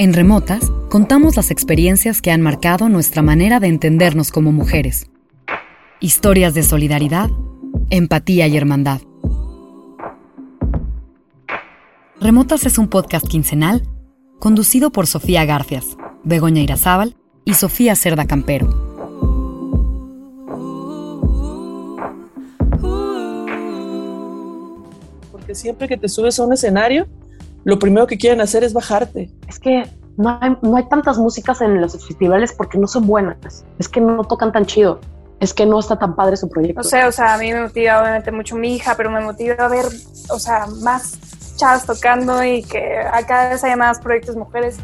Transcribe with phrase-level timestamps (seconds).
[0.00, 5.10] En Remotas, contamos las experiencias que han marcado nuestra manera de entendernos como mujeres.
[5.98, 7.28] Historias de solidaridad,
[7.90, 9.00] empatía y hermandad.
[12.20, 13.88] Remotas es un podcast quincenal
[14.38, 18.68] conducido por Sofía Garcias, Begoña Irazábal y Sofía Cerda Campero.
[25.32, 27.08] Porque siempre que te subes a un escenario,
[27.64, 29.30] lo primero que quieren hacer es bajarte.
[29.46, 29.84] Es que
[30.18, 33.64] no hay, no hay tantas músicas en los festivales porque no son buenas.
[33.78, 35.00] Es que no tocan tan chido.
[35.38, 36.82] Es que no está tan padre su proyecto.
[36.82, 39.54] No sé, o sea, a mí me motiva obviamente mucho mi hija, pero me motiva
[39.64, 39.84] a ver,
[40.30, 44.78] o sea, más chavas tocando y que a cada vez haya más proyectos mujeres.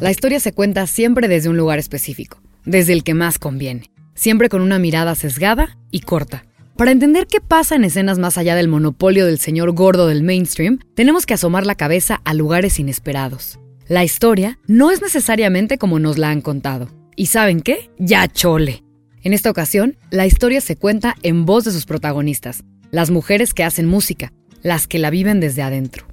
[0.00, 4.48] La historia se cuenta siempre desde un lugar específico, desde el que más conviene, siempre
[4.48, 6.44] con una mirada sesgada y corta.
[6.76, 10.80] Para entender qué pasa en escenas más allá del monopolio del señor gordo del mainstream,
[10.96, 13.60] tenemos que asomar la cabeza a lugares inesperados.
[13.86, 16.88] La historia no es necesariamente como nos la han contado.
[17.14, 17.90] ¿Y saben qué?
[17.98, 18.82] Ya chole.
[19.22, 23.62] En esta ocasión, la historia se cuenta en voz de sus protagonistas, las mujeres que
[23.62, 26.08] hacen música, las que la viven desde adentro.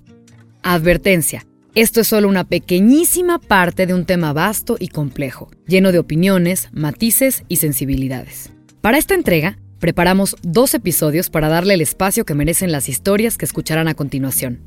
[0.61, 5.97] Advertencia, esto es solo una pequeñísima parte de un tema vasto y complejo, lleno de
[5.97, 8.51] opiniones, matices y sensibilidades.
[8.81, 13.45] Para esta entrega, preparamos dos episodios para darle el espacio que merecen las historias que
[13.45, 14.61] escucharán a continuación.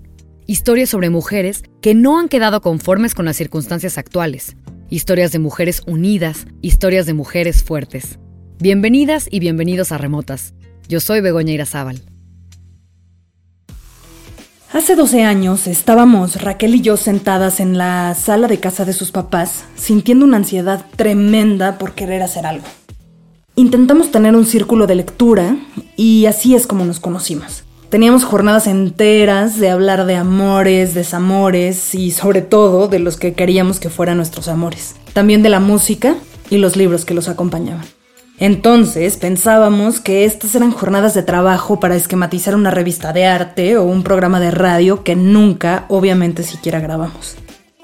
[0.47, 4.56] Historias sobre mujeres que no han quedado conformes con las circunstancias actuales.
[4.91, 8.19] Historias de mujeres unidas, historias de mujeres fuertes.
[8.59, 10.53] Bienvenidas y bienvenidos a Remotas.
[10.89, 12.03] Yo soy Begoña Irazábal.
[14.72, 19.12] Hace 12 años estábamos Raquel y yo sentadas en la sala de casa de sus
[19.12, 22.66] papás, sintiendo una ansiedad tremenda por querer hacer algo.
[23.56, 25.56] Intentamos tener un círculo de lectura
[25.97, 27.62] y así es como nos conocimos.
[27.88, 33.78] Teníamos jornadas enteras de hablar de amores, desamores y sobre todo de los que queríamos
[33.78, 34.97] que fueran nuestros amores.
[35.12, 36.16] También de la música
[36.50, 37.84] y los libros que los acompañaban.
[38.41, 43.84] Entonces pensábamos que estas eran jornadas de trabajo para esquematizar una revista de arte o
[43.84, 47.36] un programa de radio que nunca, obviamente, siquiera grabamos.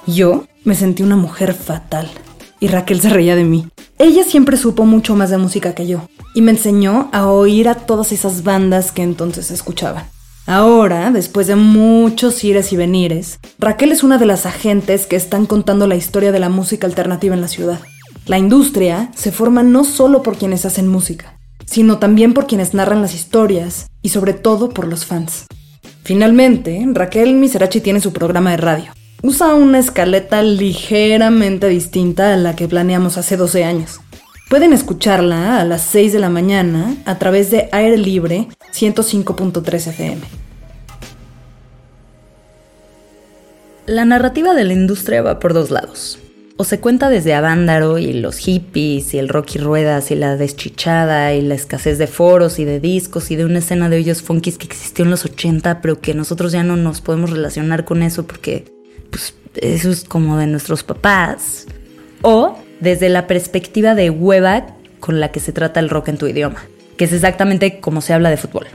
[0.08, 2.10] Yo me sentí una mujer fatal
[2.58, 3.68] y Raquel se reía de mí.
[4.00, 7.74] Ella siempre supo mucho más de música que yo y me enseñó a oír a
[7.74, 10.06] todas esas bandas que entonces escuchaba.
[10.46, 15.44] Ahora, después de muchos ires y venires, Raquel es una de las agentes que están
[15.44, 17.78] contando la historia de la música alternativa en la ciudad.
[18.24, 23.02] La industria se forma no solo por quienes hacen música, sino también por quienes narran
[23.02, 25.44] las historias y sobre todo por los fans.
[26.04, 28.92] Finalmente, Raquel Miserachi tiene su programa de radio.
[29.22, 34.00] Usa una escaleta ligeramente distinta a la que planeamos hace 12 años.
[34.48, 40.22] Pueden escucharla a las 6 de la mañana a través de Aire Libre 105.3 FM.
[43.84, 46.18] La narrativa de la industria va por dos lados.
[46.56, 50.36] O se cuenta desde Avándaro y los hippies y el rock y ruedas y la
[50.36, 54.22] deschichada y la escasez de foros y de discos y de una escena de hoyos
[54.22, 58.02] funkis que existió en los 80 pero que nosotros ya no nos podemos relacionar con
[58.02, 58.79] eso porque
[59.10, 61.66] pues eso es como de nuestros papás.
[62.22, 64.66] O desde la perspectiva de hueva
[65.00, 66.62] con la que se trata el rock en tu idioma,
[66.96, 68.66] que es exactamente como se habla de fútbol.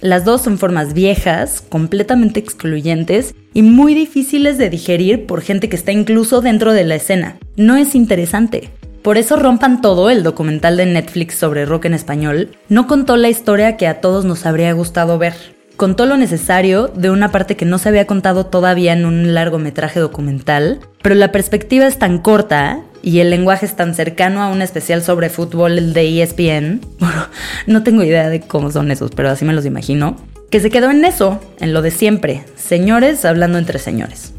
[0.00, 5.76] Las dos son formas viejas, completamente excluyentes y muy difíciles de digerir por gente que
[5.76, 7.38] está incluso dentro de la escena.
[7.56, 8.70] No es interesante.
[9.02, 13.28] Por eso Rompan Todo, el documental de Netflix sobre rock en español, no contó la
[13.28, 15.53] historia que a todos nos habría gustado ver.
[15.76, 19.98] Contó lo necesario de una parte que no se había contado todavía en un largometraje
[19.98, 24.62] documental, pero la perspectiva es tan corta y el lenguaje es tan cercano a un
[24.62, 26.80] especial sobre fútbol de ESPN,
[27.66, 30.16] no tengo idea de cómo son esos, pero así me los imagino,
[30.48, 34.32] que se quedó en eso, en lo de siempre, señores hablando entre señores.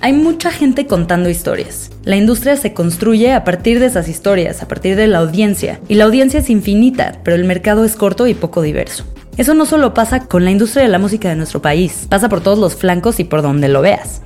[0.00, 1.90] Hay mucha gente contando historias.
[2.04, 5.94] La industria se construye a partir de esas historias, a partir de la audiencia, y
[5.94, 9.04] la audiencia es infinita, pero el mercado es corto y poco diverso.
[9.36, 12.42] Eso no solo pasa con la industria de la música de nuestro país, pasa por
[12.42, 14.22] todos los flancos y por donde lo veas.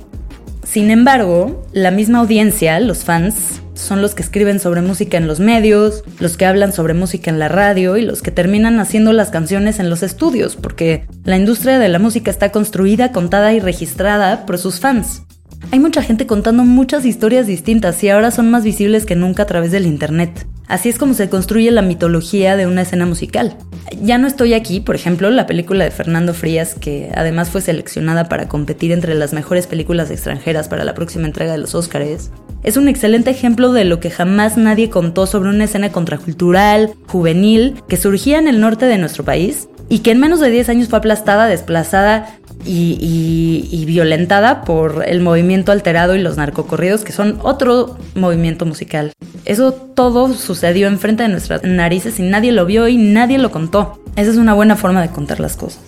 [0.63, 5.39] Sin embargo, la misma audiencia, los fans, son los que escriben sobre música en los
[5.39, 9.31] medios, los que hablan sobre música en la radio y los que terminan haciendo las
[9.31, 14.45] canciones en los estudios, porque la industria de la música está construida, contada y registrada
[14.45, 15.23] por sus fans.
[15.71, 19.45] Hay mucha gente contando muchas historias distintas y ahora son más visibles que nunca a
[19.45, 20.45] través del Internet.
[20.67, 23.55] Así es como se construye la mitología de una escena musical.
[24.01, 28.27] Ya no estoy aquí, por ejemplo, la película de Fernando Frías, que además fue seleccionada
[28.27, 32.31] para competir entre las mejores películas extranjeras para la próxima entrega de los Óscares,
[32.63, 37.81] es un excelente ejemplo de lo que jamás nadie contó sobre una escena contracultural, juvenil,
[37.87, 40.87] que surgía en el norte de nuestro país y que en menos de 10 años
[40.87, 47.97] fue aplastada, desplazada y, violentada por el movimiento alterado y los narcocorridos, que son otro
[48.15, 49.11] movimiento musical.
[49.45, 54.01] Eso todo sucedió enfrente de nuestras narices y nadie lo vio y nadie lo contó.
[54.15, 55.81] Esa es una buena forma de contar las cosas.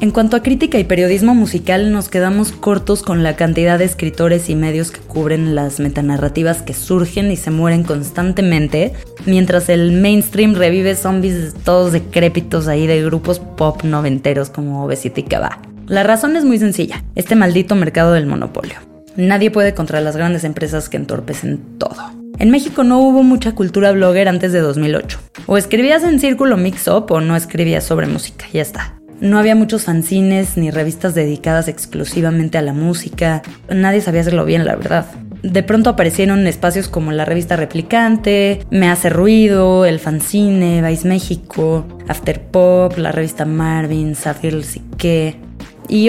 [0.00, 4.48] En cuanto a crítica y periodismo musical, nos quedamos cortos con la cantidad de escritores
[4.48, 8.92] y medios que cubren las metanarrativas que surgen y se mueren constantemente,
[9.26, 15.67] mientras el mainstream revive zombies todos decrépitos ahí de grupos pop noventeros como Obesity Cava.
[15.88, 18.76] La razón es muy sencilla, este maldito mercado del monopolio.
[19.16, 21.96] Nadie puede contra las grandes empresas que entorpecen todo.
[22.38, 25.18] En México no hubo mucha cultura blogger antes de 2008.
[25.46, 29.00] O escribías en círculo mix-up o no escribías sobre música, ya está.
[29.20, 33.40] No había muchos fanzines ni revistas dedicadas exclusivamente a la música.
[33.70, 35.06] Nadie sabía hacerlo bien, la verdad.
[35.42, 41.86] De pronto aparecieron espacios como la revista Replicante, Me Hace Ruido, el fanzine, Vice México,
[42.08, 45.47] After Pop, la revista Marvin, Sique, y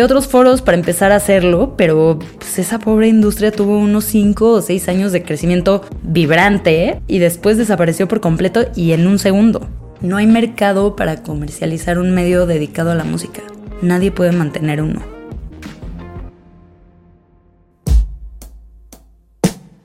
[0.02, 4.62] otros foros para empezar a hacerlo, pero pues, esa pobre industria tuvo unos 5 o
[4.62, 9.68] 6 años de crecimiento vibrante y después desapareció por completo y en un segundo.
[10.02, 13.42] No hay mercado para comercializar un medio dedicado a la música.
[13.82, 15.02] Nadie puede mantener uno.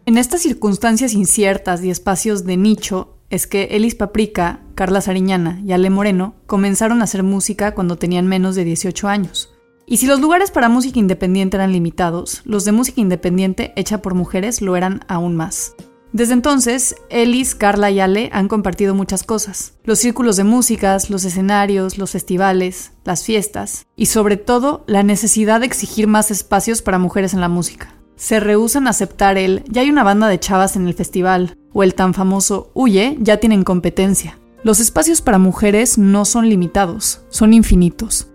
[0.07, 5.73] En estas circunstancias inciertas y espacios de nicho, es que Elis Paprika, Carla Sariñana y
[5.73, 9.54] Ale Moreno comenzaron a hacer música cuando tenían menos de 18 años.
[9.87, 14.15] Y si los lugares para música independiente eran limitados, los de música independiente hecha por
[14.15, 15.75] mujeres lo eran aún más.
[16.15, 19.75] Desde entonces, Ellis, Carla y Ale han compartido muchas cosas.
[19.83, 25.59] Los círculos de músicas, los escenarios, los festivales, las fiestas y sobre todo la necesidad
[25.59, 27.97] de exigir más espacios para mujeres en la música.
[28.15, 31.83] Se rehusan a aceptar el ya hay una banda de chavas en el festival o
[31.83, 34.39] el tan famoso huye ya tienen competencia.
[34.63, 38.29] Los espacios para mujeres no son limitados, son infinitos.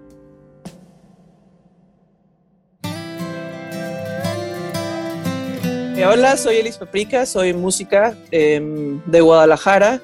[6.06, 10.00] Hola, soy Elis Paprika, soy música em, de Guadalajara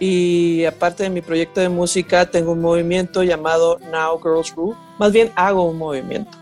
[0.00, 4.76] y aparte de mi proyecto de música tengo un movimiento llamado Now Girls Rule.
[4.98, 6.36] Más bien hago un movimiento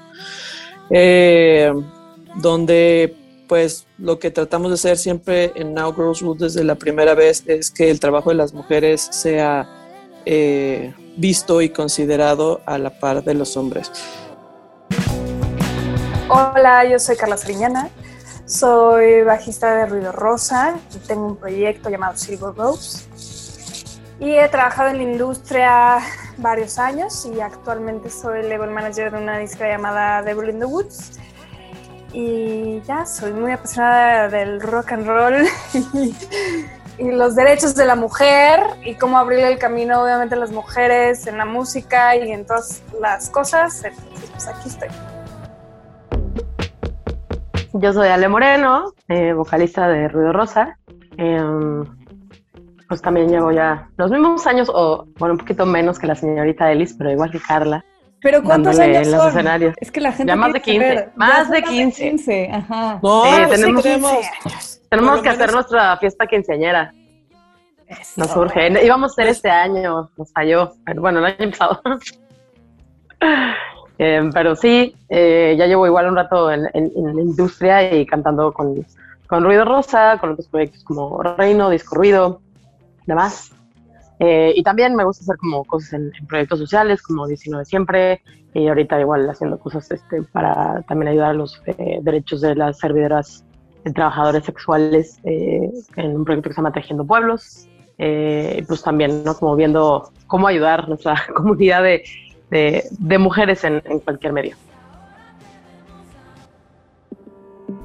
[0.90, 1.72] eh,
[2.36, 3.14] donde
[3.46, 7.44] pues lo que tratamos de hacer siempre en Now Girls Rule desde la primera vez
[7.46, 9.68] es que el trabajo de las mujeres sea
[10.24, 13.92] eh, visto y considerado a la par de los hombres.
[16.28, 17.90] Hola, yo soy Carla Sariñana
[18.46, 23.04] soy bajista de Ruido Rosa y tengo un proyecto llamado Silver Rose.
[24.20, 25.98] Y he trabajado en la industria
[26.36, 31.12] varios años y actualmente soy label manager de una disca llamada Devil in the Woods.
[32.12, 35.46] Y ya, soy muy apasionada del rock and roll
[36.98, 41.26] y, los derechos de la mujer y cómo abrirle el camino obviamente a las mujeres
[41.26, 43.82] en la música y en todas las cosas.
[43.82, 45.13] Entonces, pues aquí estoy.
[47.76, 50.78] Yo soy Ale Moreno, eh, vocalista de Ruido Rosa.
[51.16, 51.84] Em,
[52.88, 56.70] pues también llevo ya los mismos años, o bueno, un poquito menos que la señorita
[56.70, 57.84] Elis, pero igual que Carla.
[58.22, 59.28] ¿Pero cuántos años son?
[59.28, 59.74] escenarios.
[59.80, 61.08] Es que la gente Ya más de 15.
[61.16, 62.10] Más de 15.
[62.10, 62.50] 15.
[62.52, 63.00] Ajá.
[63.02, 63.84] No, tenemos,
[64.88, 66.92] tenemos que hacer nuestra fiesta quinceañera.
[68.16, 68.84] Nos surge.
[68.84, 70.72] Íbamos a hacer este año, nos falló.
[70.86, 71.82] Pero bueno, el año pasado.
[73.98, 78.84] Eh, pero sí, eh, ya llevo igual un rato en, la industria y cantando con,
[79.26, 82.40] con, Ruido Rosa, con otros proyectos como Reino, Disco Ruido,
[83.06, 83.52] demás.
[84.18, 88.22] Eh, y también me gusta hacer como cosas en, proyectos sociales, como 19 siempre,
[88.52, 91.60] y ahorita igual haciendo cosas este, para también ayudar a los
[92.02, 93.44] derechos de las servidoras
[93.84, 97.68] de trabajadores sexuales en un proyecto que se llama Tejiendo Pueblos.
[97.98, 99.34] y pues también, ¿no?
[99.34, 102.04] Como viendo cómo ayudar a nuestra comunidad de
[102.50, 104.56] de, mujeres en, en cualquier medio.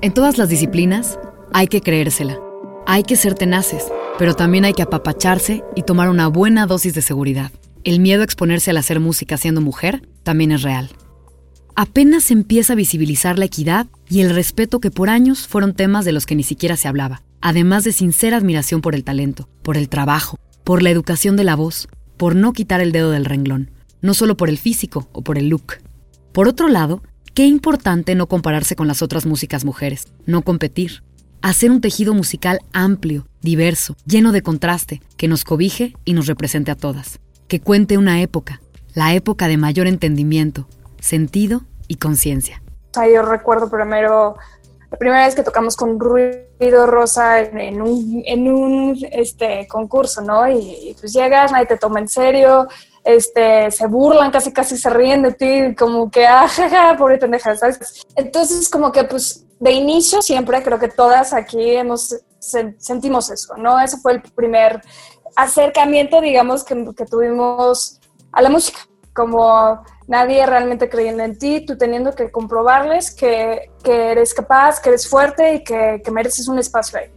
[0.01, 1.19] En todas las disciplinas
[1.51, 2.39] hay que creérsela,
[2.85, 7.01] hay que ser tenaces, pero también hay que apapacharse y tomar una buena dosis de
[7.01, 7.51] seguridad.
[7.83, 10.89] El miedo a exponerse al hacer música siendo mujer también es real.
[11.75, 16.03] apenas se empieza a visibilizar la equidad y el respeto que por años fueron temas
[16.03, 19.77] de los que ni siquiera se hablaba, además de sincera admiración por el talento, por
[19.77, 21.87] el trabajo, por la educación de la voz,
[22.17, 25.49] por no quitar el dedo del renglón, no solo por el físico o por el
[25.49, 25.75] look.
[26.31, 27.01] Por otro lado,
[27.33, 31.03] qué importante no compararse con las otras músicas mujeres, no competir,
[31.41, 36.71] hacer un tejido musical amplio, diverso, lleno de contraste, que nos cobije y nos represente
[36.71, 38.61] a todas, que cuente una época,
[38.93, 40.67] la época de mayor entendimiento,
[40.99, 42.61] sentido y conciencia.
[42.93, 44.35] Yo recuerdo primero,
[44.91, 50.49] la primera vez que tocamos con Ruido Rosa en, un, en un este, concurso, ¿no?
[50.49, 52.67] Y, pues llegas, nadie te toma en serio,
[53.03, 57.55] este, se burlan, casi casi se ríen de ti, como que, ah, jaja, pobre pendeja,
[57.55, 58.05] ¿sabes?
[58.15, 63.79] Entonces, como que pues de inicio siempre creo que todas aquí hemos, sentimos eso, ¿no?
[63.79, 64.81] Ese fue el primer
[65.35, 67.99] acercamiento, digamos, que, que tuvimos
[68.31, 68.79] a la música,
[69.13, 74.89] como nadie realmente creyendo en ti, tú teniendo que comprobarles que, que eres capaz, que
[74.89, 77.11] eres fuerte y que, que, mereces un espacio ahí.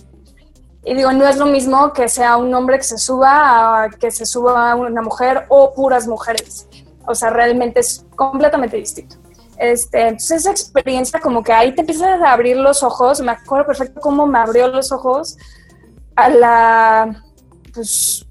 [0.85, 4.11] Y digo, no es lo mismo que sea un hombre que se suba a que
[4.11, 6.67] se suba una mujer o puras mujeres.
[7.07, 9.17] O sea, realmente es completamente distinto.
[9.59, 13.67] Este, entonces esa experiencia como que ahí te empiezas a abrir los ojos, me acuerdo
[13.67, 15.37] perfecto cómo me abrió los ojos
[16.17, 17.23] a la,
[17.73, 18.27] pues,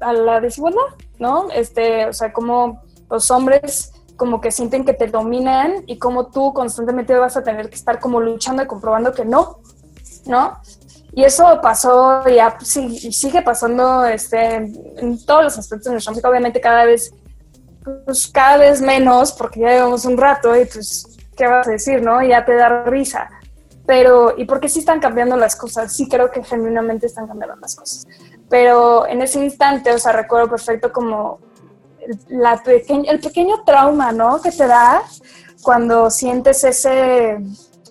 [0.00, 0.80] a la desigualdad,
[1.18, 1.50] ¿no?
[1.50, 6.52] Este, o sea, como los hombres como que sienten que te dominan y como tú
[6.54, 9.58] constantemente vas a tener que estar como luchando y comprobando que no,
[10.26, 10.58] ¿no?
[11.14, 16.60] Y eso pasó y, sigue pasando este, en todos los aspectos de nuestra música, obviamente
[16.60, 17.12] cada vez,
[18.06, 22.02] pues cada vez menos, porque ya llevamos un rato y pues, ¿qué vas a decir,
[22.02, 22.22] no?
[22.22, 23.28] Ya te da risa.
[23.84, 27.76] Pero, y porque sí están cambiando las cosas, sí creo que genuinamente están cambiando las
[27.76, 28.06] cosas.
[28.48, 31.40] Pero en ese instante, o sea, recuerdo perfecto como
[32.28, 34.40] la el pequeño trauma, ¿no?
[34.40, 35.02] Que te da
[35.62, 37.38] cuando sientes ese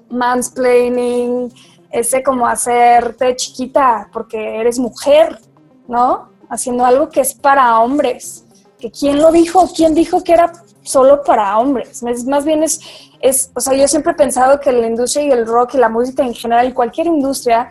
[0.10, 1.52] mansplaining,
[1.92, 5.40] ese como hacerte chiquita porque eres mujer,
[5.88, 6.30] ¿no?
[6.50, 8.46] Haciendo algo que es para hombres.
[8.80, 12.04] Que quién lo dijo, quién dijo que era solo para hombres.
[12.26, 12.80] Más bien es,
[13.20, 15.90] es, o sea, yo siempre he pensado que la industria y el rock y la
[15.90, 17.70] música en general, cualquier industria,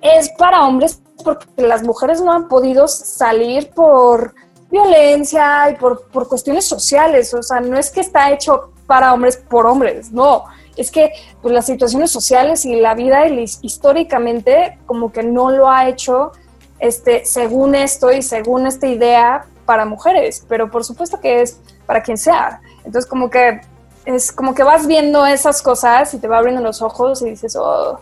[0.00, 4.34] es para hombres porque las mujeres no han podido salir por
[4.70, 7.32] violencia y por, por cuestiones sociales.
[7.34, 10.44] O sea, no es que está hecho para hombres por hombres, no.
[10.76, 15.88] Es que pues, las situaciones sociales y la vida históricamente como que no lo ha
[15.88, 16.32] hecho
[16.78, 22.02] este, según esto y según esta idea para mujeres, pero por supuesto que es para
[22.02, 22.60] quien sea.
[22.84, 23.60] Entonces como que
[24.04, 27.56] es como que vas viendo esas cosas y te va abriendo los ojos y dices,
[27.56, 27.98] oh,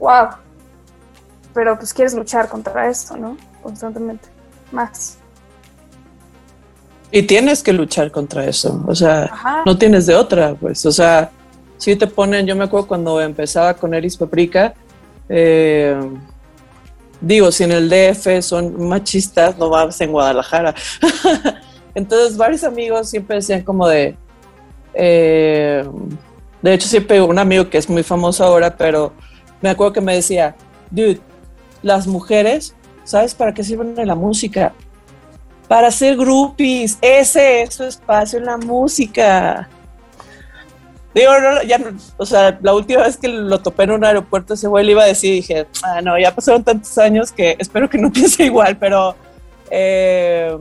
[0.00, 0.28] wow.
[1.54, 3.36] Pero pues quieres luchar contra esto, ¿no?
[3.62, 4.28] Constantemente.
[4.72, 5.18] Más.
[7.12, 11.30] Y tienes que luchar contra eso, o sea, no tienes de otra, pues, o sea,
[11.76, 14.74] si te ponen, yo me acuerdo cuando empezaba con Eris Paprika,
[15.28, 15.98] eh,
[17.20, 20.74] digo, si en el DF son machistas, no vas en Guadalajara.
[21.94, 24.16] Entonces, varios amigos siempre decían como de,
[24.94, 25.84] eh,
[26.62, 29.12] de hecho, siempre un amigo que es muy famoso ahora, pero
[29.60, 30.56] me acuerdo que me decía,
[30.90, 31.20] dude,
[31.82, 34.72] las mujeres, ¿sabes para qué sirven en la música?
[35.68, 36.98] para ser groupies.
[37.00, 39.68] Ese es su espacio en la música.
[41.14, 41.30] Digo,
[41.64, 41.78] ya,
[42.16, 45.04] o sea, la última vez que lo topé en un aeropuerto, ese güey le iba
[45.04, 48.76] a decir, dije, ah, no, ya pasaron tantos años que espero que no piense igual,
[48.76, 49.14] pero,
[49.70, 50.56] eh,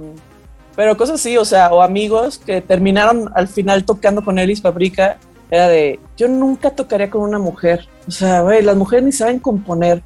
[0.76, 5.18] pero cosas así, o sea, o amigos que terminaron al final tocando con Elis Fabrica,
[5.50, 9.40] era de, yo nunca tocaría con una mujer, o sea, güey, las mujeres ni saben
[9.40, 10.04] componer.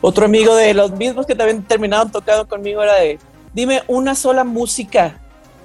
[0.00, 3.18] Otro amigo de los mismos que también terminaron tocando conmigo era de,
[3.54, 5.20] dime una sola música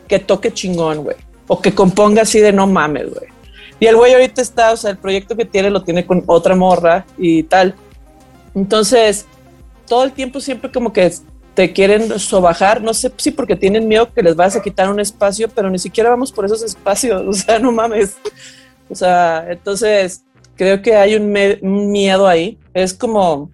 [0.07, 1.17] que toque chingón, güey.
[1.47, 3.38] O que componga así de no mames, güey.
[3.79, 6.55] Y el güey ahorita está, o sea, el proyecto que tiene lo tiene con otra
[6.55, 7.75] morra y tal.
[8.53, 9.25] Entonces,
[9.87, 11.11] todo el tiempo siempre como que
[11.53, 14.99] te quieren sobajar, no sé si porque tienen miedo que les vas a quitar un
[14.99, 18.17] espacio, pero ni siquiera vamos por esos espacios, o sea, no mames.
[18.89, 20.23] O sea, entonces
[20.55, 21.31] creo que hay un,
[21.91, 22.57] miedo ahí.
[22.73, 23.49] Es como,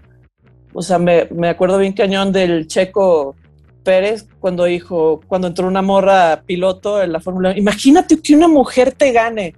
[0.74, 3.36] o sea, me, me acuerdo bien cañón del checo
[3.84, 8.92] Pérez cuando dijo, cuando entró una morra piloto en la Fórmula imagínate que una mujer
[8.92, 9.56] te gane.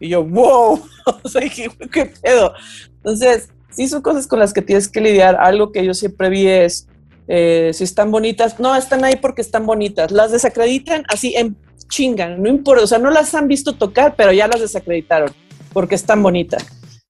[0.00, 0.82] Y yo, wow,
[1.22, 2.52] o sea, qué pedo.
[2.96, 5.36] Entonces, sí son cosas con las que tienes que lidiar.
[5.36, 6.88] Algo que yo siempre vi es,
[7.28, 10.10] eh, si están bonitas, no, están ahí porque están bonitas.
[10.10, 11.56] Las desacreditan así en
[11.88, 15.32] chingan, no importa, o sea, no las han visto tocar, pero ya las desacreditaron
[15.72, 16.64] porque están bonitas.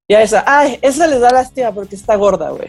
[0.09, 2.69] Ya esa, ay, esa les da lástima porque está gorda, güey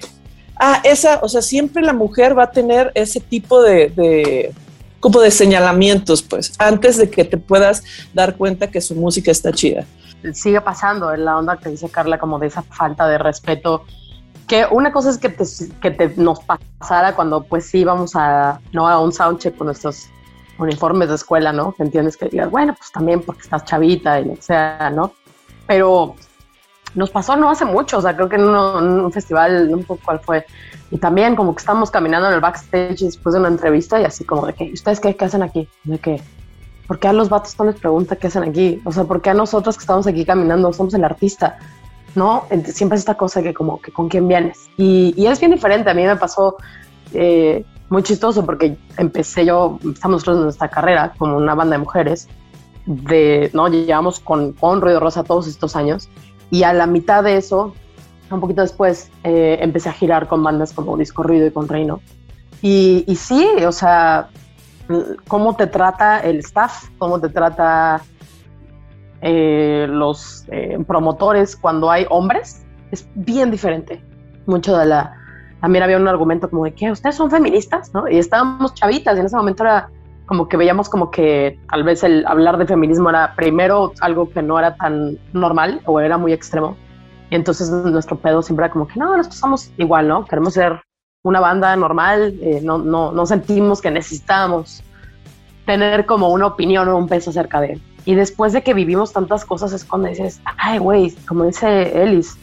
[0.61, 4.53] ah, esa, o sea, siempre la mujer va a tener ese tipo de,
[4.99, 9.51] como de señalamientos, pues, antes de que te puedas dar cuenta que su música está
[9.51, 9.85] chida.
[10.33, 13.85] Sigue pasando en la onda que dice Carla, como de esa falta de respeto.
[14.47, 15.43] Que una cosa es que, te,
[15.81, 18.87] que te nos pasara cuando pues sí íbamos a, ¿no?
[18.87, 20.09] a un soundcheck con nuestros
[20.57, 21.71] uniformes de escuela, ¿no?
[21.73, 25.13] Que entiendes que digas, bueno, pues también porque estás chavita y lo que sea, ¿no?
[25.67, 26.15] Pero
[26.95, 30.19] nos pasó no hace mucho, o sea, creo que en, un festival, un poco cuál
[30.19, 30.45] fue,
[30.89, 34.25] y también como que estamos caminando en el backstage después de una entrevista y así
[34.25, 35.67] como de que, ¿ustedes qué, qué hacen aquí?
[35.83, 36.21] De que,
[36.91, 38.81] ¿por qué a los vatos no les pregunta qué hacen aquí?
[38.83, 41.57] O sea, ¿por qué a nosotros que estamos aquí caminando somos el artista?
[42.15, 42.43] ¿No?
[42.65, 44.69] Siempre es esta cosa que como que con quién vienes.
[44.75, 46.57] Y, y es bien diferente, a mí me pasó
[47.13, 51.79] eh, muy chistoso porque empecé yo, estamos nosotros en nuestra carrera como una banda de
[51.79, 52.27] mujeres,
[52.85, 53.69] de, ¿no?
[53.69, 56.09] Llevamos con, con Ruido Rosa todos estos años
[56.49, 57.73] y a la mitad de eso,
[58.29, 62.01] un poquito después, eh, empecé a girar con bandas como Disco Ruido y con Reino.
[62.61, 64.29] Y, y, sí, o sea,
[65.27, 68.01] cómo te trata el staff, cómo te trata
[69.21, 74.03] eh, los eh, promotores cuando hay hombres, es bien diferente.
[74.45, 75.15] Mucho de la...
[75.61, 78.07] También había un argumento como de que ustedes son feministas, ¿no?
[78.07, 79.89] Y estábamos chavitas y en ese momento era
[80.25, 84.41] como que veíamos como que tal vez el hablar de feminismo era primero algo que
[84.41, 86.77] no era tan normal o era muy extremo.
[87.29, 90.25] Y entonces nuestro pedo siempre era como que no, nosotros somos igual, ¿no?
[90.25, 90.81] Queremos ser
[91.23, 94.83] una banda normal, eh, no, no, no sentimos que necesitamos
[95.65, 97.81] tener como una opinión o un peso acerca de él.
[98.05, 102.37] Y después de que vivimos tantas cosas es cuando dices, ay, güey, como dice Ellis,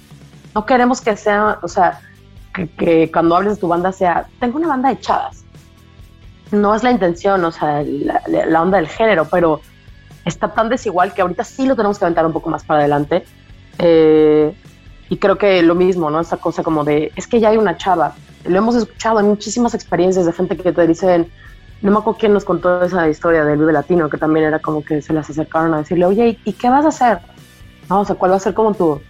[0.54, 2.00] no queremos que sea, o sea,
[2.54, 5.44] que, que, cuando hables de tu banda sea, tengo una banda de chavas
[6.50, 9.60] no es la intención, o sea, la, onda del género, pero
[10.24, 13.24] está tan desigual que ahorita sí lo tenemos que aventar un poco más para adelante.
[13.78, 14.54] Eh,
[15.10, 16.20] y creo que lo mismo, ¿no?
[16.20, 18.14] Esa cosa como de, es que ya hay una chava.
[18.44, 21.30] Lo hemos escuchado en muchísimas experiencias de gente que te dicen,
[21.82, 24.84] no me acuerdo quién nos contó esa historia del Vive Latino, que también era como
[24.84, 27.18] que se las acercaron a decirle, oye, ¿y qué vas a hacer?
[27.88, 29.00] No, o sea, ¿cuál va a ser como tu,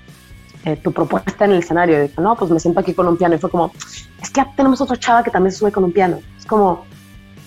[0.65, 2.05] eh, tu propuesta en el escenario?
[2.05, 3.35] Y no, pues me siento aquí con un piano.
[3.35, 3.73] Y fue como,
[4.21, 6.21] es que ya tenemos otra chava que también se sube con un piano.
[6.39, 6.85] Es como,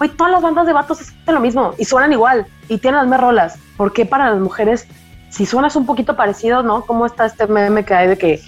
[0.09, 3.21] todas las bandas de vatos hacen lo mismo y suenan igual y tienen las mismas
[3.21, 3.59] rolas.
[3.77, 4.87] ¿Por qué para las mujeres,
[5.29, 6.85] si suenas un poquito parecido, ¿no?
[6.85, 8.41] ¿Cómo está este meme que hay de que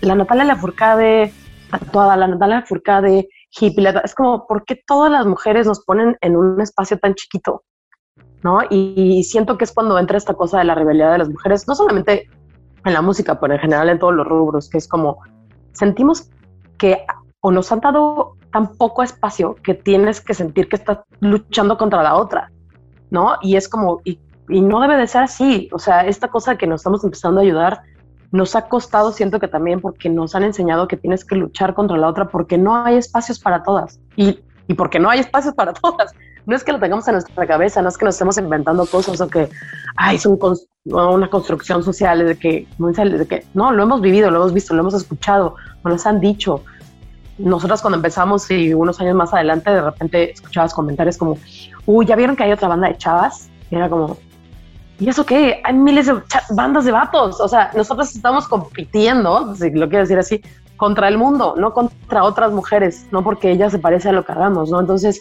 [0.00, 1.32] la Natalia Lafourcade,
[1.78, 6.36] toda la Natalia Lafourcade, hippie, es como, ¿por qué todas las mujeres nos ponen en
[6.36, 7.64] un espacio tan chiquito?
[8.42, 8.60] ¿No?
[8.70, 11.74] Y, siento que es cuando entra esta cosa de la rebelión de las mujeres, no
[11.74, 12.28] solamente
[12.84, 15.18] en la música, pero en general en todos los rubros, que es como,
[15.72, 16.30] sentimos
[16.78, 17.04] que
[17.40, 22.02] o nos han dado tan poco espacio que tienes que sentir que estás luchando contra
[22.02, 22.50] la otra,
[23.10, 23.36] ¿no?
[23.42, 26.80] Y es como, y, no debe de ser así, o sea, esta cosa que nos
[26.80, 27.82] estamos empezando a ayudar
[28.32, 31.96] nos ha costado, siento que también porque nos han enseñado que tienes que luchar contra
[31.96, 35.72] la otra porque no hay espacios para todas y, y porque no hay espacios para
[35.74, 36.12] todas.
[36.46, 39.20] No es que lo tengamos en nuestra cabeza, no es que nos estemos inventando cosas
[39.20, 39.48] o que
[39.96, 40.38] ay, es un,
[40.84, 44.94] una construcción social de que, de no, lo hemos vivido, lo hemos visto, lo hemos
[44.94, 46.64] escuchado, nos han dicho,
[47.38, 51.38] nosotras cuando empezamos y unos años más adelante, de repente escuchabas comentarios como,
[51.86, 53.50] uy, ¿ya vieron que hay otra banda de chavas?
[53.70, 54.16] Y era como,
[55.00, 55.60] ¿y eso qué?
[55.64, 57.40] Hay miles de bandas de vatos.
[57.40, 60.42] O sea, nosotros estamos compitiendo, si lo quiero decir así,
[60.76, 64.32] contra el mundo, no contra otras mujeres, no porque ella se parece a lo que
[64.32, 64.80] hagamos, ¿no?
[64.80, 65.20] Entonces,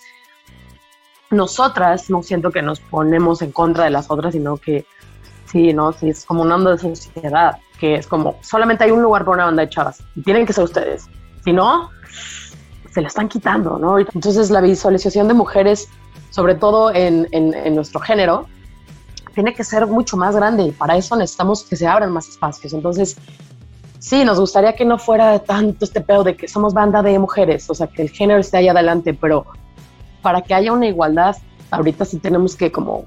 [1.32, 4.86] nosotras no siento que nos ponemos en contra de las otras, sino que
[5.46, 5.92] sí, ¿no?
[5.94, 9.36] Sí, es como una onda de sociedad, que es como, solamente hay un lugar para
[9.36, 11.08] una banda de chavas y tienen que ser ustedes.
[11.44, 11.90] Si no,
[12.92, 14.00] se la están quitando, ¿no?
[14.00, 15.88] Entonces la visualización de mujeres,
[16.32, 18.48] sobre todo en, en, nuestro género,
[19.30, 22.74] tiene que ser mucho más grande y para eso necesitamos que se abran más espacios.
[22.74, 23.18] Entonces,
[24.00, 27.70] sí, nos gustaría que no fuera tanto este pedo de que somos banda de mujeres,
[27.70, 29.46] o sea, que el género esté ahí adelante, pero
[30.22, 31.36] para que haya una igualdad,
[31.72, 33.06] ahorita sí tenemos que como,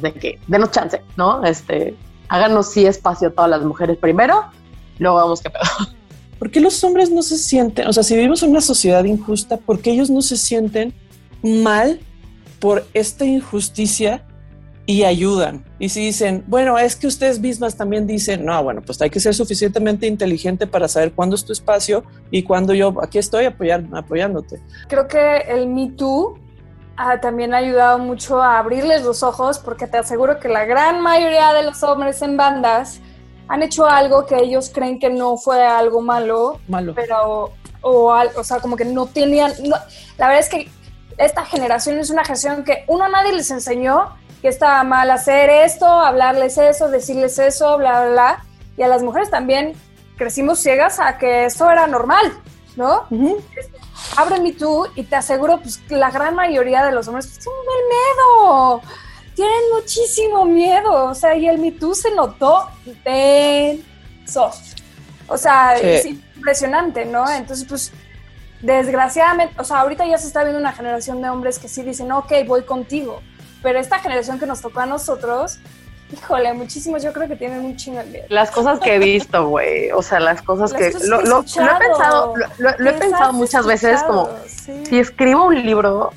[0.00, 1.44] de que denos chance, ¿no?
[1.44, 1.96] Este,
[2.28, 4.44] háganos sí espacio a todas las mujeres primero,
[4.98, 5.62] luego vamos que pedo.
[6.38, 9.58] ¿Por qué los hombres no se sienten, o sea, si vivimos en una sociedad injusta,
[9.58, 10.92] ¿por qué ellos no se sienten
[11.42, 12.00] mal
[12.58, 14.24] por esta injusticia
[14.86, 15.64] y ayudan?
[15.78, 19.20] Y si dicen, bueno, es que ustedes mismas también dicen, no, bueno, pues hay que
[19.20, 23.84] ser suficientemente inteligente para saber cuándo es tu espacio y cuándo yo aquí estoy apoyar,
[23.92, 24.60] apoyándote.
[24.88, 26.38] Creo que el Me Too
[26.96, 31.00] ha también ha ayudado mucho a abrirles los ojos porque te aseguro que la gran
[31.00, 33.00] mayoría de los hombres en bandas
[33.48, 36.94] han hecho algo que ellos creen que no fue algo malo, malo.
[36.94, 39.52] pero, o, o sea, como que no tenían,
[40.16, 40.70] la verdad es que
[41.18, 45.86] esta generación es una generación que uno nadie les enseñó que estaba mal hacer esto,
[45.86, 48.44] hablarles eso, decirles eso, bla, bla, bla.
[48.76, 49.74] Y a las mujeres también
[50.16, 52.32] crecimos ciegas a que eso era normal,
[52.76, 53.06] ¿no?
[54.16, 57.88] abre Me Too y te aseguro, pues la gran mayoría de los hombres pues, tienen
[57.88, 58.82] miedo.
[59.34, 61.04] Tienen muchísimo miedo.
[61.06, 62.68] O sea, y el Me Too se notó
[64.26, 64.76] soft.
[65.28, 67.30] O sea, es impresionante, ¿no?
[67.30, 67.92] Entonces, pues,
[68.60, 72.12] desgraciadamente, o sea, ahorita ya se está viendo una generación de hombres que sí dicen,
[72.12, 73.22] ok, voy contigo.
[73.62, 75.58] Pero esta generación que nos tocó a nosotros,
[76.12, 78.00] híjole, muchísimos yo creo que tienen un chingo.
[78.28, 80.92] Las cosas que he visto, güey, o sea, las cosas que...
[81.06, 86.10] Lo, he pensado, lo, he pensado muchas veces como, si escribo un libro,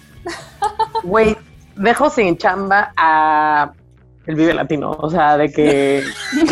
[1.04, 1.38] güey,
[1.76, 3.72] dejo sin chamba a
[4.26, 6.04] el Vive Latino, o sea, de que...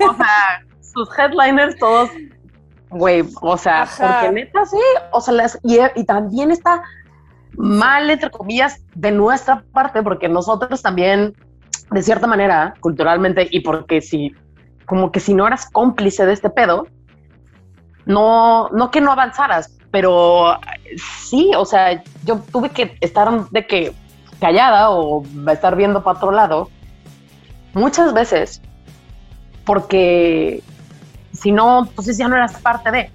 [0.00, 2.10] o sea, sus headliners todos,
[2.90, 4.76] güey, o sea, porque neta sí,
[5.12, 6.82] o sea, las, y, y también está
[7.56, 11.34] mal, entre comillas, de nuestra parte, porque nosotros también,
[11.90, 14.34] de cierta manera, culturalmente, y porque si,
[14.86, 16.86] como que si no eras cómplice de este pedo,
[18.06, 20.58] no, no que no avanzaras, pero
[21.24, 23.92] sí, o sea, yo tuve que estar de que
[24.40, 26.70] callada o estar viendo para otro lado
[27.74, 28.60] muchas veces,
[29.64, 30.62] porque
[31.32, 33.10] si no, pues ya no eras parte de.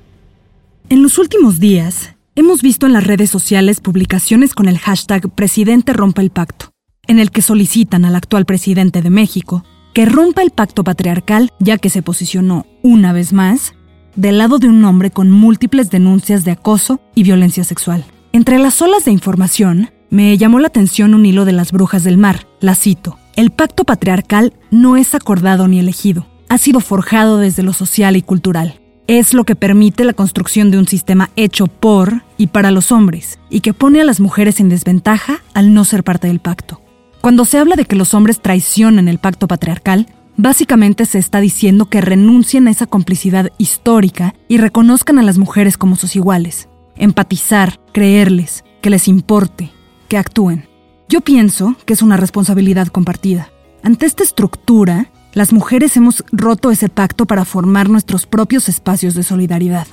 [0.90, 5.94] En los últimos días, Hemos visto en las redes sociales publicaciones con el hashtag Presidente
[5.94, 6.72] rompa el pacto,
[7.08, 11.78] en el que solicitan al actual presidente de México que rompa el pacto patriarcal ya
[11.78, 13.74] que se posicionó, una vez más,
[14.18, 18.04] del lado de un hombre con múltiples denuncias de acoso y violencia sexual.
[18.34, 22.18] Entre las olas de información, me llamó la atención un hilo de las brujas del
[22.18, 22.48] mar.
[22.60, 23.18] La cito.
[23.38, 26.28] El pacto patriarcal no es acordado ni elegido.
[26.50, 30.78] Ha sido forjado desde lo social y cultural es lo que permite la construcción de
[30.78, 34.70] un sistema hecho por y para los hombres, y que pone a las mujeres en
[34.70, 36.82] desventaja al no ser parte del pacto.
[37.22, 41.86] Cuando se habla de que los hombres traicionan el pacto patriarcal, básicamente se está diciendo
[41.86, 46.68] que renuncien a esa complicidad histórica y reconozcan a las mujeres como sus iguales.
[46.96, 49.72] Empatizar, creerles, que les importe,
[50.08, 50.68] que actúen.
[51.10, 53.52] Yo pienso que es una responsabilidad compartida.
[53.84, 59.22] Ante esta estructura, las mujeres hemos roto ese pacto para formar nuestros propios espacios de
[59.22, 59.86] solidaridad.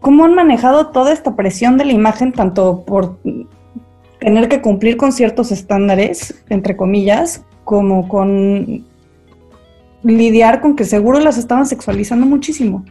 [0.00, 3.18] ¿Cómo han manejado toda esta presión de la imagen, tanto por
[4.18, 8.84] tener que cumplir con ciertos estándares, entre comillas, como con
[10.02, 12.82] lidiar con que seguro las estaban sexualizando muchísimo?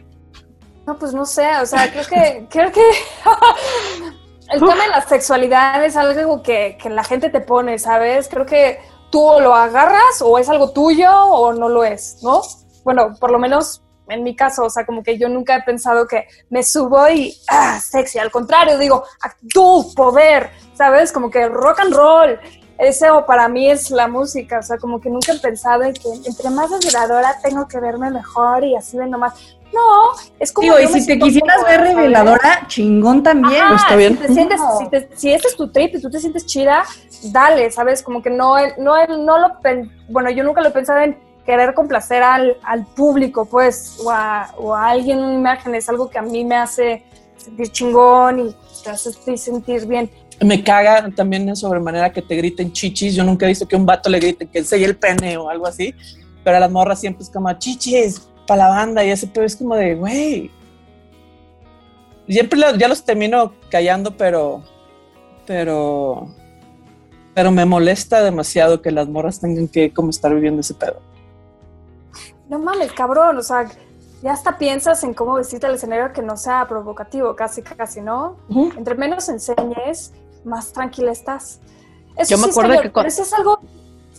[0.86, 2.80] No, pues no sé, o sea, creo que, creo que
[4.52, 8.28] el tema de la sexualidad es algo que, que la gente te pone, ¿sabes?
[8.28, 8.78] Creo que
[9.12, 12.40] tú lo agarras o es algo tuyo o no lo es, ¿no?
[12.82, 16.08] Bueno, por lo menos en mi caso, o sea, como que yo nunca he pensado
[16.08, 19.04] que me subo y, ah, sexy, al contrario, digo,
[19.52, 21.12] tú, poder, ¿sabes?
[21.12, 22.40] Como que rock and roll,
[22.78, 26.08] eso para mí es la música, o sea, como que nunca he pensado en que
[26.24, 29.34] entre más reveladora tengo que verme mejor y así vendo más.
[29.72, 30.64] No, es como.
[30.64, 33.62] Digo, y si te quisieras ver reveladora, chingón también.
[33.68, 34.18] pues está bien.
[34.18, 34.60] Si, te sientes,
[35.14, 36.84] si, si ese es tu trip y tú te sientes chida,
[37.24, 38.02] dale, ¿sabes?
[38.02, 39.48] Como que no, no, no lo.
[40.08, 44.52] Bueno, yo nunca lo he pensado en querer complacer al, al público, pues, o a,
[44.58, 47.02] o a alguien, una imagen, es algo que a mí me hace
[47.36, 50.10] sentir chingón y te hace sentir bien.
[50.40, 53.14] Me caga también de sobremanera que te griten chichis.
[53.14, 55.66] Yo nunca he visto que un vato le grite que enseñe el pene o algo
[55.66, 55.94] así,
[56.42, 59.56] pero a las morras siempre es como chichis para la banda y ese pero es
[59.56, 60.50] como de, güey.
[62.28, 64.62] Siempre ya los termino callando, pero,
[65.46, 66.28] pero,
[67.34, 71.00] pero me molesta demasiado que las morras tengan que como estar viviendo ese pedo.
[72.48, 73.68] No mames, cabrón, o sea,
[74.22, 78.36] ya hasta piensas en cómo vestirte al escenario que no sea provocativo, casi, casi, ¿no?
[78.76, 80.12] Entre menos enseñes,
[80.44, 81.60] más tranquila estás.
[82.16, 83.60] Eso Yo me acuerdo que eso es algo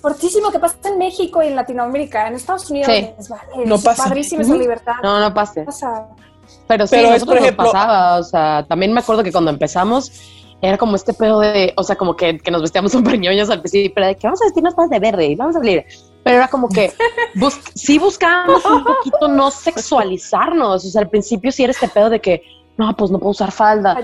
[0.03, 2.27] fortísimo que pasa en México y en Latinoamérica.
[2.27, 3.29] En Estados Unidos es,
[3.65, 4.03] no pasa.
[4.03, 4.95] padrísima esa libertad.
[5.01, 5.63] No, no pasa.
[6.67, 10.11] Pero sí, Pero nosotros nos pasaba, o sea, también me acuerdo que cuando empezamos
[10.61, 13.61] era como este pedo de, o sea, como que, que nos vestíamos súper ñoños al
[13.61, 15.85] principio, pero de que vamos a vestirnos más de verde y vamos a salir.
[16.21, 16.91] Pero era como que
[17.73, 22.19] sí buscábamos un poquito no sexualizarnos, o sea, al principio sí era este pedo de
[22.19, 22.43] que,
[22.77, 23.97] no, pues no puedo usar falda,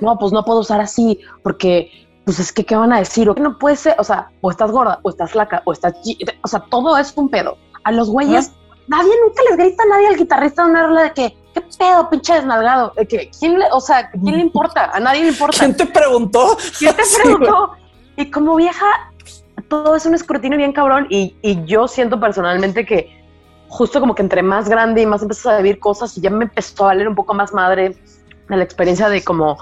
[0.00, 3.28] no, pues no puedo usar así, porque pues es que, ¿qué van a decir?
[3.28, 5.94] O no puede ser, o sea, o estás gorda, o estás flaca, o estás,
[6.42, 7.58] o sea, todo es un pedo.
[7.84, 8.52] A los güeyes,
[8.88, 12.34] nadie nunca les grita a nadie al guitarrista una rola de que, ¿qué pedo, pinche
[12.34, 12.92] desnalgado?
[12.96, 14.90] De que, ¿quién le, o sea, ¿quién le importa?
[14.92, 15.58] A nadie le importa.
[15.58, 16.56] ¿Quién te preguntó?
[16.78, 17.72] ¿Quién te preguntó?
[18.16, 18.86] Y como vieja,
[19.68, 23.22] todo es un escrutinio bien cabrón y, y yo siento personalmente que
[23.68, 26.44] justo como que entre más grande y más empezas a vivir cosas y ya me
[26.44, 27.96] empezó a valer un poco más madre
[28.48, 29.58] de la experiencia de como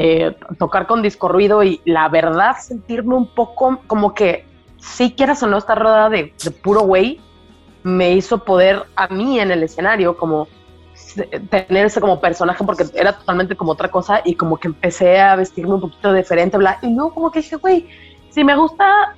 [0.00, 5.42] eh, tocar con disco ruido y la verdad sentirme un poco como que si quieras
[5.42, 6.32] o no estar de,
[6.62, 7.20] puro güey,
[7.82, 10.46] me hizo poder a mí en el escenario como
[11.50, 15.34] tener ese como personaje porque era totalmente como otra cosa y como que empecé a
[15.34, 17.88] vestirme un poquito diferente, bla, y luego como que dije, güey,
[18.30, 19.16] si me gusta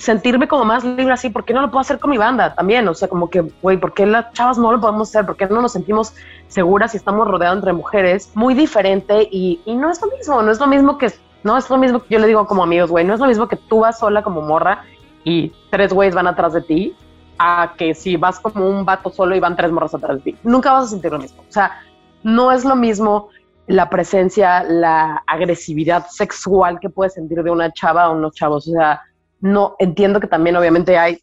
[0.00, 2.88] sentirme como más libre así, ¿por qué no lo puedo hacer con mi banda también?
[2.88, 5.26] O sea, como que, güey, ¿por qué las chavas no lo podemos hacer?
[5.26, 6.14] ¿Por qué no nos sentimos
[6.48, 8.30] seguras si estamos rodeados entre mujeres?
[8.34, 11.12] Muy diferente y, y no es lo mismo, no es lo mismo que,
[11.44, 13.56] no es lo mismo yo le digo como amigos, güey, no es lo mismo que
[13.56, 14.84] tú vas sola como morra
[15.22, 16.96] y tres güeyes van atrás de ti
[17.38, 20.38] a que si vas como un vato solo y van tres morras atrás de ti.
[20.42, 21.42] Nunca vas a sentir lo mismo.
[21.46, 21.82] O sea,
[22.22, 23.28] no es lo mismo
[23.66, 28.66] la presencia, la agresividad sexual que puedes sentir de una chava o unos chavos.
[28.66, 29.02] O sea,
[29.40, 31.18] no entiendo que también obviamente hay,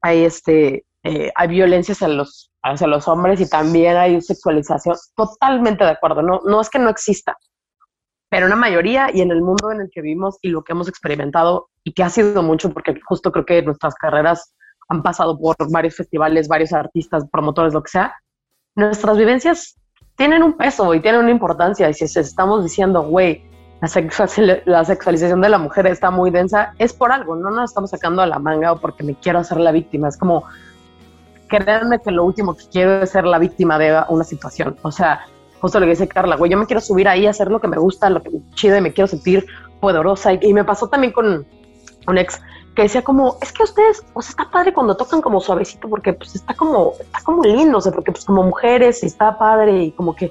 [0.00, 4.96] hay este, eh, hay violencia hacia los, hacia los hombres y también hay sexualización.
[5.16, 6.22] Totalmente de acuerdo.
[6.22, 7.36] No, no es que no exista,
[8.28, 10.88] pero una mayoría y en el mundo en el que vivimos y lo que hemos
[10.88, 14.54] experimentado y que ha sido mucho porque justo creo que nuestras carreras
[14.88, 18.14] han pasado por varios festivales, varios artistas, promotores, lo que sea,
[18.74, 19.76] nuestras vivencias
[20.16, 21.88] tienen un peso y tienen una importancia.
[21.88, 23.42] Y si estamos diciendo, güey,
[23.80, 28.22] la, sexualización de la mujer está muy densa, es por algo, no nos estamos sacando
[28.22, 30.08] a la manga o porque me quiero hacer la víctima.
[30.08, 30.44] Es como,
[31.48, 34.76] créanme que lo último que quiero es ser la víctima de una situación.
[34.82, 35.26] O sea,
[35.60, 37.78] justo lo que dice Carla, güey, yo me quiero subir ahí, hacer lo que me
[37.78, 39.46] gusta, lo que chido y me quiero sentir
[39.80, 40.32] poderosa.
[40.32, 41.46] Y, y me pasó también con
[42.06, 42.40] un ex
[42.78, 46.12] que decía como, es que ustedes, o sea, está padre cuando tocan como suavecito porque
[46.12, 49.90] pues está como, está como lindo, o sea, porque pues como mujeres está padre y
[49.90, 50.30] como que,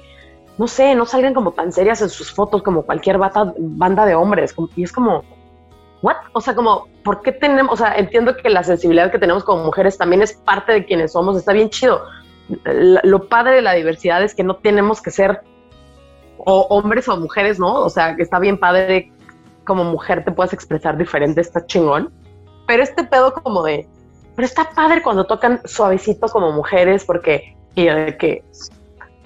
[0.58, 4.54] no sé, no salgan como tan serias en sus fotos como cualquier banda de hombres,
[4.76, 5.22] y es como,
[6.02, 6.16] ¿what?
[6.32, 9.64] O sea, como, ¿por qué tenemos, o sea, entiendo que la sensibilidad que tenemos como
[9.64, 12.02] mujeres también es parte de quienes somos, está bien chido.
[13.04, 15.42] Lo padre de la diversidad es que no tenemos que ser
[16.38, 17.74] o hombres o mujeres, ¿no?
[17.74, 19.12] O sea, que está bien padre
[19.64, 22.10] como mujer te puedes expresar diferente, está chingón
[22.68, 23.88] pero este pedo como de,
[24.36, 28.44] pero está padre cuando tocan suavecito como mujeres, porque, y de que,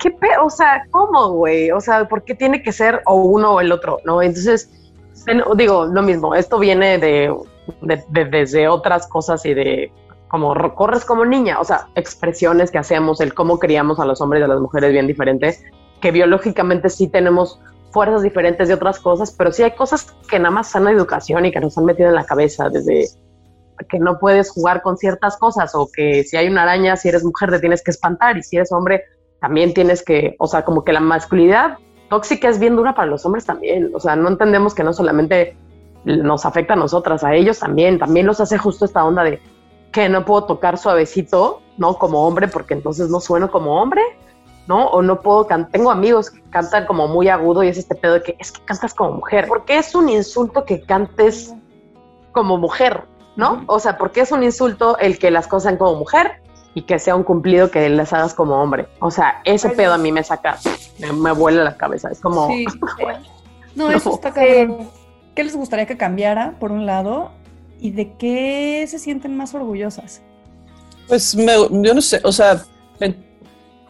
[0.02, 0.46] ¿qué pedo?
[0.46, 1.70] O sea, ¿cómo, güey?
[1.70, 4.00] O sea, ¿por qué tiene que ser o uno o el otro?
[4.04, 4.20] ¿No?
[4.20, 4.68] Entonces,
[5.56, 7.32] digo, lo mismo, esto viene de,
[8.10, 9.92] desde otras cosas y de
[10.26, 14.40] como corres como niña, o sea, expresiones que hacemos, el cómo criamos a los hombres
[14.40, 15.62] y a las mujeres bien diferentes,
[16.00, 17.60] que biológicamente sí tenemos
[17.90, 21.52] fuerzas diferentes de otras cosas, pero sí hay cosas que nada más son educación y
[21.52, 23.08] que nos han metido en la cabeza desde
[23.90, 27.24] que no puedes jugar con ciertas cosas o que si hay una araña, si eres
[27.24, 29.04] mujer te tienes que espantar y si eres hombre
[29.42, 31.76] también tienes que, o sea, como que la masculinidad
[32.08, 35.56] tóxica es bien dura para los hombres también, o sea, no entendemos que no solamente
[36.04, 39.40] nos afecta a nosotras, a ellos también, también los hace justo esta onda de
[39.90, 41.98] que no puedo tocar suavecito, ¿no?
[41.98, 44.00] Como hombre, porque entonces no sueno como hombre,
[44.68, 44.86] ¿no?
[44.86, 48.14] O no puedo cantar, tengo amigos que cantan como muy agudo y es este pedo
[48.14, 51.52] de que es que cantas como mujer, porque es un insulto que cantes
[52.30, 53.02] como mujer,
[53.34, 53.64] ¿no?
[53.66, 56.42] O sea, porque es un insulto el que las cosas como mujer
[56.74, 58.86] y que sea un cumplido que las hagas como hombre.
[59.00, 60.58] O sea, ese pedo a mí me saca,
[60.98, 62.10] me, vuela la cabeza.
[62.10, 62.48] Es como.
[62.48, 62.64] Sí.
[63.74, 64.88] no, eso está cabrón.
[65.34, 67.30] ¿Qué les gustaría que cambiara, por un lado?
[67.80, 70.22] ¿Y de qué se sienten más orgullosas?
[71.08, 72.62] Pues yo no sé, o sea,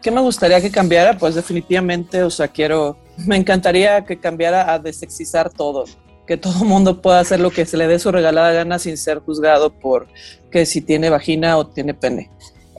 [0.01, 1.19] ¿qué me gustaría que cambiara?
[1.19, 5.85] Pues definitivamente, o sea, quiero, me encantaría que cambiara a desexizar todo
[6.27, 9.19] que todo mundo pueda hacer lo que se le dé su regalada gana sin ser
[9.19, 10.07] juzgado por
[10.51, 12.31] que si tiene vagina o tiene pene.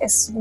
[0.04, 0.34] Es,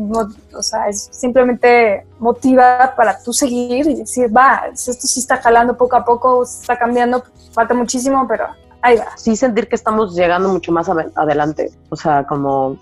[0.54, 5.76] o sea, es simplemente motiva para tú seguir y decir, va, esto sí está jalando
[5.76, 7.22] poco a poco, está cambiando,
[7.52, 8.46] falta muchísimo, pero
[8.82, 9.16] ahí va.
[9.16, 12.76] Sí sentir que estamos llegando mucho más adelante, o sea, como,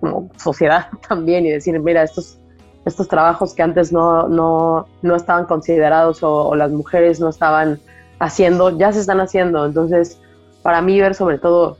[0.00, 2.38] como sociedad también y decir, mira, estos,
[2.84, 7.80] estos trabajos que antes no, no, no estaban considerados o las mujeres no estaban
[8.18, 9.66] haciendo, ya se están haciendo.
[9.66, 10.18] Entonces,
[10.62, 11.78] para mí ver sobre todo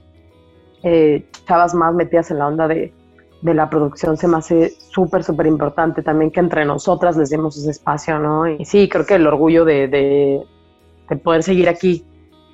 [0.83, 2.93] eh, chavas más metidas en la onda de,
[3.47, 7.57] de la producción se me hace súper, súper importante también que entre nosotras les demos
[7.57, 8.49] ese espacio, ¿no?
[8.49, 10.43] Y sí, creo que el orgullo de, de,
[11.09, 12.05] de poder seguir aquí,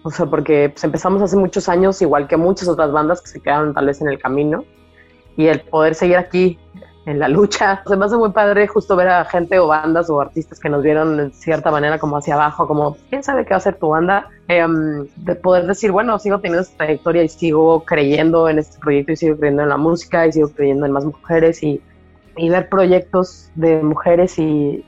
[0.02, 3.40] o sea, porque pues, empezamos hace muchos años, igual que muchas otras bandas que se
[3.40, 4.64] quedaron tal vez en el camino,
[5.34, 6.58] y el poder seguir aquí
[7.06, 7.82] en la lucha.
[7.86, 10.82] Se me hace muy padre justo ver a gente o bandas o artistas que nos
[10.82, 13.88] vieron en cierta manera como hacia abajo, como quién sabe qué va a ser tu
[13.88, 18.78] banda, em, de poder decir, bueno, sigo teniendo esta trayectoria y sigo creyendo en este
[18.78, 21.80] proyecto y sigo creyendo en la música y sigo creyendo en más mujeres y,
[22.36, 24.84] y ver proyectos de mujeres y,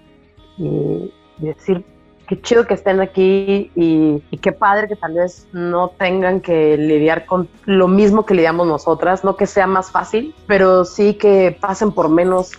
[0.57, 1.85] y decir,
[2.27, 7.27] qué chido que estén aquí y, qué padre que tal vez no tengan que lidiar
[7.27, 11.93] con lo mismo que lidiamos nosotras, no que sea más fácil, pero sí que pasen
[11.93, 12.53] por menos,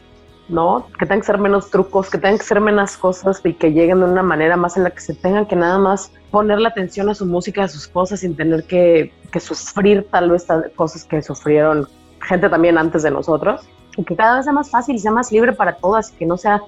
[0.49, 0.87] ¿no?
[0.97, 3.99] Que tengan que ser menos trucos, que tengan que ser menos cosas y que lleguen
[3.99, 7.09] de una manera más en la que se tengan que nada más poner la atención
[7.09, 11.21] a su música, a sus cosas, sin tener que, que sufrir tal vez cosas que
[11.21, 11.87] sufrieron
[12.21, 13.61] gente también antes de nosotros.
[13.97, 16.25] Y que cada vez sea más fácil y sea más libre para todas y que
[16.25, 16.61] no sea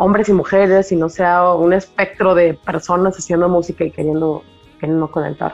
[0.00, 4.42] hombres y mujeres y no sea un espectro de personas haciendo música y queriendo,
[4.80, 5.52] queriendo conectar.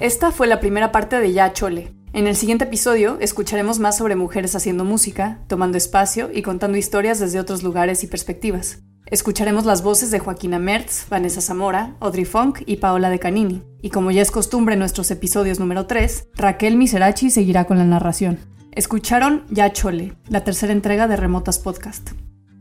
[0.00, 1.92] Esta fue la primera parte de Ya Chole.
[2.14, 7.18] En el siguiente episodio escucharemos más sobre mujeres haciendo música, tomando espacio y contando historias
[7.18, 8.78] desde otros lugares y perspectivas.
[9.04, 13.62] Escucharemos las voces de Joaquina Mertz, Vanessa Zamora, Audrey Funk y Paola de Canini.
[13.82, 17.84] Y como ya es costumbre en nuestros episodios número 3, Raquel Miserachi seguirá con la
[17.84, 18.38] narración.
[18.74, 22.12] Escucharon Ya Chole, la tercera entrega de Remotas Podcast.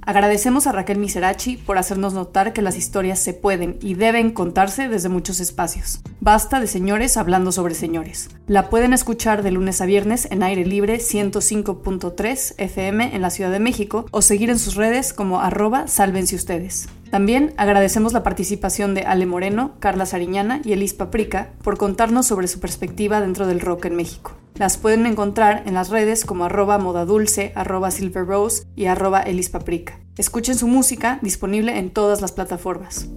[0.02, 4.89] Agradecemos a Raquel Miserachi por hacernos notar que las historias se pueden y deben contarse
[4.89, 6.02] desde muchos espacios.
[6.19, 8.30] Basta de señores hablando sobre señores.
[8.45, 13.52] La pueden escuchar de lunes a viernes en aire libre 105.3 FM en la Ciudad
[13.52, 16.89] de México o seguir en sus redes como arroba sálvense ustedes.
[17.10, 22.50] También agradecemos la participación de Ale Moreno, Carla Sariñana y Elis Paprika por contarnos sobre
[22.50, 24.40] su perspectiva dentro del rock en México.
[24.55, 29.99] Las pueden encontrar en las redes como arroba modadulce, arroba silverrose y arroba elispaprika.
[30.17, 33.07] Escuchen su música disponible en todas las plataformas.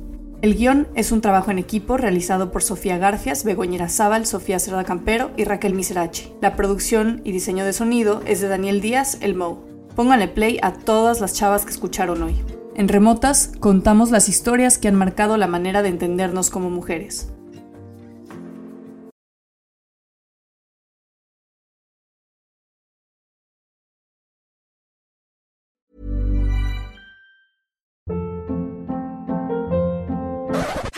[0.42, 4.84] El guion es un trabajo en equipo realizado por Sofía Garfias, Begoña Zaval, Sofía Cerda
[4.84, 6.34] Campero y Raquel Miserachi.
[6.40, 9.64] La producción y diseño de sonido es de Daniel Díaz, el Mo.
[9.96, 12.36] Pónganle play a todas las chavas que escucharon hoy.
[12.76, 17.33] En Remotas contamos las historias que han marcado la manera de entendernos como mujeres.